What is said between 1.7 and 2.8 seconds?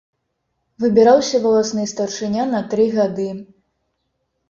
старшыня на